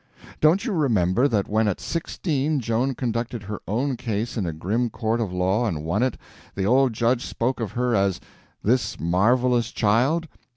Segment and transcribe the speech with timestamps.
[0.39, 4.89] Don't you remember that when at sixteen Joan conducted her own case in a grim
[4.89, 6.17] court of law and won it,
[6.55, 8.19] the old judge spoke of her as
[8.63, 10.27] "this marvelous child"?